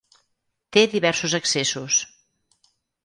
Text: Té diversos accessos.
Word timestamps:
Té 0.77 0.83
diversos 0.95 1.37
accessos. 1.41 1.99